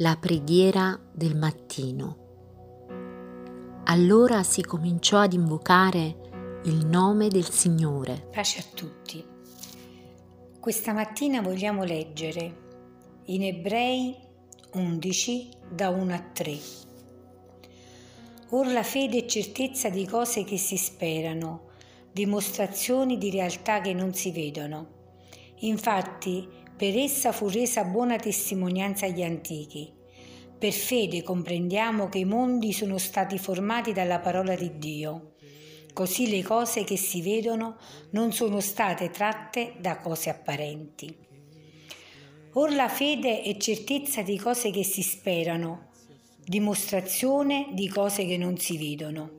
la 0.00 0.16
preghiera 0.16 0.96
del 1.12 1.36
mattino. 1.36 2.26
Allora 3.86 4.44
si 4.44 4.62
cominciò 4.62 5.18
ad 5.18 5.32
invocare 5.32 6.60
il 6.66 6.86
nome 6.86 7.26
del 7.26 7.50
Signore. 7.50 8.28
Pace 8.30 8.60
a 8.60 8.64
tutti. 8.74 9.24
Questa 10.60 10.92
mattina 10.92 11.40
vogliamo 11.40 11.82
leggere 11.82 12.66
in 13.24 13.42
Ebrei 13.42 14.14
11 14.74 15.48
da 15.68 15.88
1 15.88 16.14
a 16.14 16.20
3. 16.20 16.58
Or 18.50 18.68
la 18.68 18.84
fede 18.84 19.18
è 19.18 19.26
certezza 19.26 19.88
di 19.88 20.06
cose 20.06 20.44
che 20.44 20.58
si 20.58 20.76
sperano, 20.76 21.70
dimostrazioni 22.12 23.18
di 23.18 23.30
realtà 23.30 23.80
che 23.80 23.94
non 23.94 24.14
si 24.14 24.30
vedono. 24.30 24.96
Infatti, 25.62 26.66
per 26.78 26.96
essa 26.96 27.32
fu 27.32 27.48
resa 27.48 27.82
buona 27.82 28.18
testimonianza 28.18 29.06
agli 29.06 29.24
antichi. 29.24 29.92
Per 30.56 30.72
fede 30.72 31.24
comprendiamo 31.24 32.08
che 32.08 32.18
i 32.18 32.24
mondi 32.24 32.72
sono 32.72 32.98
stati 32.98 33.36
formati 33.36 33.92
dalla 33.92 34.20
parola 34.20 34.54
di 34.54 34.78
Dio. 34.78 35.32
Così 35.92 36.30
le 36.30 36.44
cose 36.44 36.84
che 36.84 36.96
si 36.96 37.20
vedono 37.20 37.78
non 38.10 38.32
sono 38.32 38.60
state 38.60 39.10
tratte 39.10 39.74
da 39.80 39.96
cose 39.96 40.30
apparenti. 40.30 41.12
Or 42.52 42.72
la 42.72 42.88
fede 42.88 43.42
è 43.42 43.56
certezza 43.56 44.22
di 44.22 44.38
cose 44.38 44.70
che 44.70 44.84
si 44.84 45.02
sperano, 45.02 45.88
dimostrazione 46.44 47.70
di 47.72 47.88
cose 47.88 48.24
che 48.24 48.36
non 48.36 48.56
si 48.56 48.78
vedono. 48.78 49.30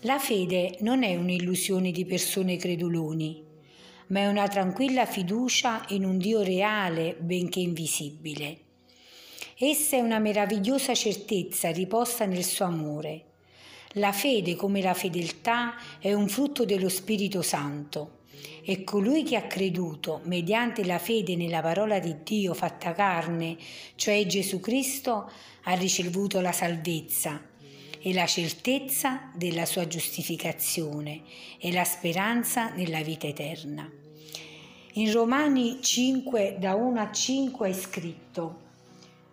La 0.00 0.18
fede 0.18 0.76
non 0.80 1.02
è 1.02 1.16
un'illusione 1.16 1.92
di 1.92 2.04
persone 2.04 2.58
creduloni, 2.58 3.45
ma 4.08 4.20
è 4.20 4.26
una 4.28 4.46
tranquilla 4.48 5.06
fiducia 5.06 5.84
in 5.88 6.04
un 6.04 6.18
Dio 6.18 6.42
reale, 6.42 7.16
benché 7.18 7.60
invisibile. 7.60 8.58
Essa 9.58 9.96
è 9.96 10.00
una 10.00 10.18
meravigliosa 10.18 10.94
certezza 10.94 11.70
riposta 11.70 12.26
nel 12.26 12.44
suo 12.44 12.66
amore. 12.66 13.24
La 13.92 14.12
fede, 14.12 14.54
come 14.54 14.82
la 14.82 14.94
fedeltà, 14.94 15.74
è 15.98 16.12
un 16.12 16.28
frutto 16.28 16.64
dello 16.64 16.88
Spirito 16.88 17.42
Santo. 17.42 18.18
E 18.62 18.84
colui 18.84 19.22
che 19.22 19.36
ha 19.36 19.46
creduto, 19.46 20.20
mediante 20.24 20.84
la 20.84 20.98
fede 20.98 21.36
nella 21.36 21.62
parola 21.62 21.98
di 21.98 22.16
Dio 22.22 22.52
fatta 22.52 22.92
carne, 22.92 23.56
cioè 23.94 24.26
Gesù 24.26 24.60
Cristo, 24.60 25.30
ha 25.62 25.74
ricevuto 25.74 26.40
la 26.40 26.52
salvezza 26.52 27.54
e 28.06 28.14
la 28.14 28.26
certezza 28.26 29.32
della 29.34 29.66
sua 29.66 29.88
giustificazione 29.88 31.22
e 31.58 31.72
la 31.72 31.82
speranza 31.82 32.70
nella 32.70 33.02
vita 33.02 33.26
eterna. 33.26 33.90
In 34.92 35.10
Romani 35.10 35.78
5 35.82 36.58
da 36.60 36.76
1 36.76 37.00
a 37.00 37.10
5 37.10 37.68
è 37.68 37.72
scritto 37.72 38.60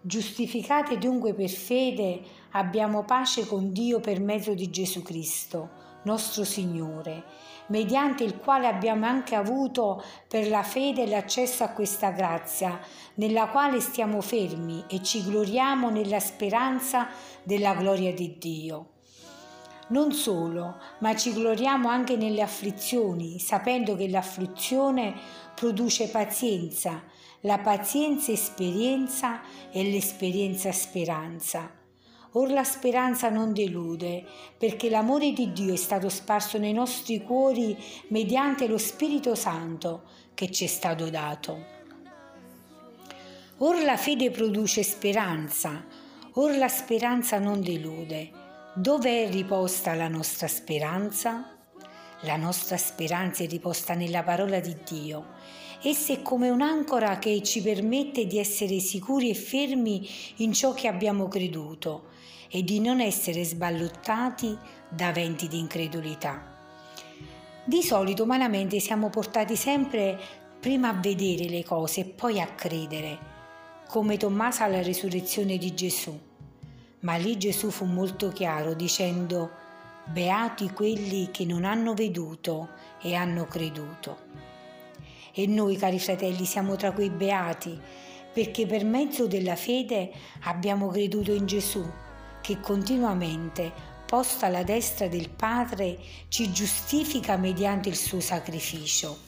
Giustificate 0.00 0.98
dunque 0.98 1.32
per 1.32 1.48
fede 1.48 2.20
abbiamo 2.50 3.04
pace 3.04 3.46
con 3.46 3.72
Dio 3.72 4.00
per 4.00 4.18
mezzo 4.18 4.52
di 4.52 4.68
Gesù 4.68 5.00
Cristo, 5.00 5.70
nostro 6.06 6.44
Signore, 6.44 7.24
mediante 7.66 8.22
il 8.22 8.38
quale 8.38 8.68
abbiamo 8.68 9.06
anche 9.06 9.34
avuto 9.34 10.02
per 10.28 10.48
la 10.48 10.62
fede 10.62 11.06
l'accesso 11.06 11.64
a 11.64 11.70
questa 11.70 12.10
grazia, 12.10 12.78
nella 13.14 13.48
quale 13.48 13.80
stiamo 13.80 14.20
fermi 14.20 14.84
e 14.86 15.02
ci 15.02 15.24
gloriamo 15.24 15.90
nella 15.90 16.20
speranza 16.20 17.08
della 17.42 17.74
gloria 17.74 18.14
di 18.14 18.38
Dio. 18.38 18.90
Non 19.88 20.12
solo, 20.12 20.76
ma 21.00 21.14
ci 21.16 21.32
gloriamo 21.32 21.88
anche 21.88 22.16
nelle 22.16 22.42
afflizioni, 22.42 23.38
sapendo 23.38 23.96
che 23.96 24.08
l'afflizione 24.08 25.14
produce 25.54 26.08
pazienza, 26.08 27.02
la 27.40 27.58
pazienza 27.58 28.30
esperienza 28.32 29.40
e 29.70 29.82
l'esperienza 29.84 30.72
speranza. 30.72 31.84
Or 32.32 32.50
la 32.50 32.64
speranza 32.64 33.30
non 33.30 33.52
delude, 33.52 34.24
perché 34.58 34.90
l'amore 34.90 35.32
di 35.32 35.52
Dio 35.52 35.72
è 35.72 35.76
stato 35.76 36.08
sparso 36.08 36.58
nei 36.58 36.72
nostri 36.72 37.22
cuori 37.22 37.76
mediante 38.08 38.66
lo 38.66 38.78
Spirito 38.78 39.34
Santo 39.34 40.02
che 40.34 40.50
ci 40.50 40.64
è 40.64 40.66
stato 40.66 41.08
dato. 41.08 41.74
Or 43.58 43.82
la 43.82 43.96
fede 43.96 44.30
produce 44.30 44.82
speranza, 44.82 45.82
or 46.34 46.54
la 46.56 46.68
speranza 46.68 47.38
non 47.38 47.62
delude. 47.62 48.30
Dove 48.74 49.24
è 49.24 49.30
riposta 49.30 49.94
la 49.94 50.08
nostra 50.08 50.46
speranza? 50.46 51.56
La 52.20 52.36
nostra 52.36 52.76
speranza 52.76 53.44
è 53.44 53.46
riposta 53.46 53.94
nella 53.94 54.22
parola 54.22 54.60
di 54.60 54.76
Dio. 54.86 55.28
Essa 55.82 56.12
è 56.12 56.20
come 56.20 56.50
un'ancora 56.50 57.18
che 57.18 57.42
ci 57.42 57.62
permette 57.62 58.26
di 58.26 58.38
essere 58.38 58.78
sicuri 58.80 59.30
e 59.30 59.34
fermi 59.34 60.06
in 60.36 60.52
ciò 60.52 60.74
che 60.74 60.88
abbiamo 60.88 61.26
creduto 61.28 62.14
e 62.50 62.62
di 62.62 62.80
non 62.80 63.00
essere 63.00 63.44
sballottati 63.44 64.56
da 64.88 65.12
venti 65.12 65.48
di 65.48 65.58
incredulità. 65.58 66.54
Di 67.64 67.82
solito 67.82 68.22
umanamente 68.22 68.78
siamo 68.80 69.10
portati 69.10 69.56
sempre 69.56 70.18
prima 70.60 70.90
a 70.90 71.00
vedere 71.00 71.48
le 71.48 71.64
cose 71.64 72.00
e 72.00 72.04
poi 72.04 72.40
a 72.40 72.46
credere 72.46 73.34
come 73.88 74.16
Tommaso 74.16 74.64
alla 74.64 74.82
risurrezione 74.82 75.58
di 75.58 75.74
Gesù. 75.74 76.18
Ma 77.00 77.16
lì 77.16 77.36
Gesù 77.36 77.70
fu 77.70 77.84
molto 77.84 78.30
chiaro 78.30 78.74
dicendo, 78.74 79.50
Beati 80.06 80.70
quelli 80.70 81.30
che 81.32 81.44
non 81.44 81.64
hanno 81.64 81.94
veduto 81.94 82.70
e 83.00 83.14
hanno 83.14 83.46
creduto. 83.46 84.18
E 85.32 85.46
noi, 85.46 85.76
cari 85.76 85.98
fratelli, 85.98 86.44
siamo 86.44 86.76
tra 86.76 86.92
quei 86.92 87.10
beati, 87.10 87.78
perché 88.32 88.66
per 88.66 88.84
mezzo 88.84 89.26
della 89.26 89.56
fede 89.56 90.12
abbiamo 90.42 90.88
creduto 90.88 91.32
in 91.32 91.46
Gesù, 91.46 91.84
che 92.46 92.60
continuamente, 92.60 93.72
posto 94.06 94.44
alla 94.44 94.62
destra 94.62 95.08
del 95.08 95.30
Padre, 95.30 95.98
ci 96.28 96.52
giustifica 96.52 97.36
mediante 97.36 97.88
il 97.88 97.96
suo 97.96 98.20
sacrificio. 98.20 99.18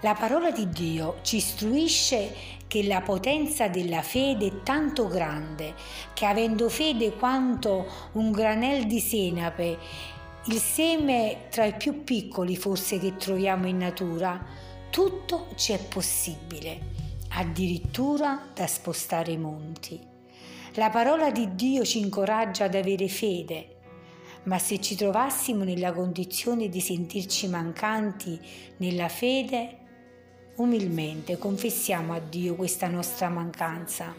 La 0.00 0.14
parola 0.14 0.50
di 0.50 0.70
Dio 0.70 1.18
ci 1.20 1.36
istruisce 1.36 2.34
che 2.66 2.84
la 2.84 3.02
potenza 3.02 3.68
della 3.68 4.00
fede 4.00 4.46
è 4.46 4.62
tanto 4.62 5.08
grande 5.08 5.74
che 6.14 6.24
avendo 6.24 6.70
fede 6.70 7.12
quanto 7.12 7.86
un 8.12 8.30
granel 8.30 8.86
di 8.86 9.00
senape, 9.00 9.78
il 10.46 10.58
seme 10.58 11.48
tra 11.50 11.66
i 11.66 11.76
più 11.76 12.02
piccoli 12.02 12.56
forse 12.56 12.98
che 12.98 13.16
troviamo 13.16 13.66
in 13.66 13.76
natura, 13.76 14.42
tutto 14.88 15.48
ci 15.56 15.74
è 15.74 15.78
possibile, 15.78 16.80
addirittura 17.28 18.48
da 18.54 18.66
spostare 18.66 19.32
i 19.32 19.36
monti. 19.36 20.16
La 20.78 20.90
parola 20.90 21.32
di 21.32 21.56
Dio 21.56 21.84
ci 21.84 21.98
incoraggia 21.98 22.66
ad 22.66 22.76
avere 22.76 23.08
fede, 23.08 23.78
ma 24.44 24.60
se 24.60 24.80
ci 24.80 24.94
trovassimo 24.94 25.64
nella 25.64 25.92
condizione 25.92 26.68
di 26.68 26.80
sentirci 26.80 27.48
mancanti 27.48 28.38
nella 28.76 29.08
fede, 29.08 29.76
umilmente 30.54 31.36
confessiamo 31.36 32.12
a 32.12 32.20
Dio 32.20 32.54
questa 32.54 32.86
nostra 32.86 33.28
mancanza 33.28 34.14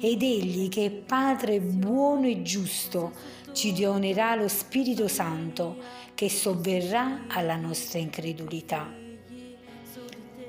ed 0.00 0.22
Egli 0.22 0.68
che 0.68 0.86
è 0.86 0.90
Padre 0.90 1.60
buono 1.60 2.26
e 2.26 2.42
giusto 2.42 3.12
ci 3.52 3.72
donerà 3.72 4.34
lo 4.34 4.48
Spirito 4.48 5.06
Santo 5.06 5.76
che 6.16 6.28
sovverrà 6.28 7.26
alla 7.28 7.54
nostra 7.54 8.00
incredulità. 8.00 8.92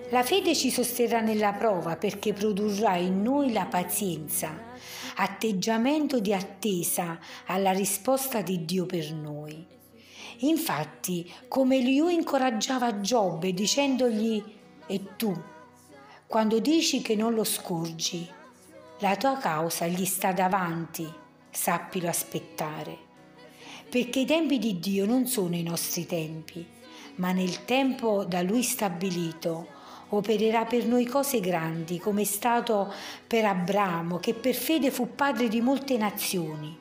La 0.09 0.24
fede 0.24 0.56
ci 0.56 0.69
sosterrà 0.69 1.22
nella 1.22 1.53
prova 1.53 1.96
perché 1.96 2.34
produrrà 2.34 2.97
in 2.97 3.22
noi 3.22 3.52
la 3.52 3.66
pazienza, 3.66 4.72
atteggiamento 5.16 6.19
di 6.19 6.34
attesa 6.34 7.19
alla 7.46 7.72
risposta 7.72 8.41
di 8.41 8.66
Dio 8.66 8.85
per 8.85 9.13
noi. 9.13 9.66
Infatti, 10.40 11.31
come 11.47 11.79
Liu 11.79 12.07
incoraggiava 12.07 13.00
Giobbe 13.00 13.53
dicendogli 13.53 14.44
e 14.88 15.16
tu, 15.16 15.34
quando 16.28 16.59
dici 16.59 17.01
che 17.01 17.16
non 17.16 17.34
lo 17.34 17.44
scorgi, 17.44 18.28
la 19.00 19.16
tua 19.16 19.38
causa 19.38 19.86
gli 19.88 20.06
sta 20.06 20.31
davanti, 20.31 21.07
sappilo 21.50 22.09
aspettare. 22.09 22.98
Perché 23.89 24.21
i 24.21 24.25
tempi 24.25 24.57
di 24.57 24.80
Dio 24.80 25.06
non 25.06 25.27
sono 25.27 25.56
i 25.56 25.63
nostri 25.63 26.06
tempi, 26.06 26.66
ma 27.16 27.31
nel 27.31 27.66
tempo 27.66 28.25
da 28.25 28.42
Lui 28.42 28.63
stabilito 28.63 29.68
opererà 30.15 30.65
per 30.65 30.86
noi 30.86 31.06
cose 31.06 31.39
grandi, 31.39 31.98
come 32.00 32.21
è 32.21 32.25
stato 32.25 32.94
per 33.25 33.45
Abramo, 33.45 34.19
che 34.19 34.33
per 34.33 34.54
fede 34.54 34.92
fu 34.92 35.15
padre 35.15 35.48
di 35.48 35.62
molte 35.62 35.98
nazioni. 35.98 36.77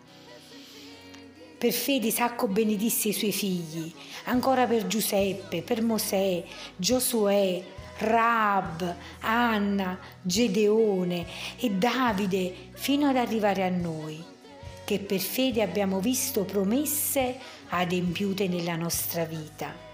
Per 1.56 1.72
fede 1.72 2.08
Isacco 2.08 2.48
benedisse 2.48 3.08
i 3.08 3.12
suoi 3.12 3.32
figli, 3.32 3.92
ancora 4.24 4.66
per 4.66 4.86
Giuseppe, 4.86 5.62
per 5.62 5.80
Mosè, 5.82 6.42
Giosuè, 6.76 7.62
Raab, 7.98 8.96
Anna, 9.20 9.98
Gedeone 10.20 11.24
e 11.58 11.70
Davide 11.70 12.52
fino 12.72 13.08
ad 13.08 13.16
arrivare 13.16 13.64
a 13.64 13.70
noi, 13.70 14.22
che 14.84 14.98
per 14.98 15.20
fede 15.20 15.62
abbiamo 15.62 16.00
visto 16.00 16.44
promesse 16.44 17.38
adempiute 17.68 18.48
nella 18.48 18.74
nostra 18.76 19.24
vita. 19.24 19.91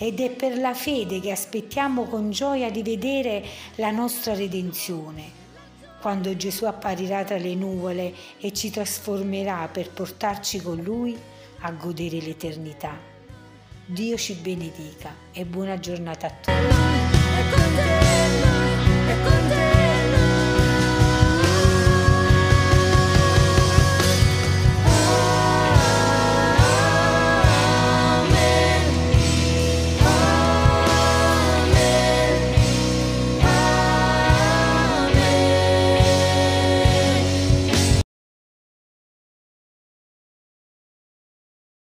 Ed 0.00 0.20
è 0.20 0.30
per 0.30 0.56
la 0.56 0.74
fede 0.74 1.18
che 1.18 1.32
aspettiamo 1.32 2.04
con 2.04 2.30
gioia 2.30 2.70
di 2.70 2.84
vedere 2.84 3.44
la 3.74 3.90
nostra 3.90 4.32
redenzione, 4.32 5.24
quando 6.00 6.36
Gesù 6.36 6.66
apparirà 6.66 7.24
tra 7.24 7.36
le 7.36 7.56
nuvole 7.56 8.14
e 8.38 8.52
ci 8.52 8.70
trasformerà 8.70 9.68
per 9.72 9.90
portarci 9.90 10.62
con 10.62 10.76
Lui 10.76 11.18
a 11.62 11.72
godere 11.72 12.20
l'eternità. 12.20 12.96
Dio 13.86 14.16
ci 14.16 14.34
benedica 14.34 15.12
e 15.32 15.44
buona 15.44 15.80
giornata 15.80 16.28
a 16.28 16.30
tutti. 16.30 16.78